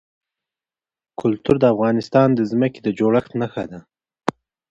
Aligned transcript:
کلتور 1.19 1.55
د 1.59 1.65
افغانستان 1.73 2.27
د 2.35 2.39
ځمکې 2.51 2.79
د 2.83 2.87
جوړښت 2.99 3.31
نښه 3.41 3.63
ده. 3.71 3.79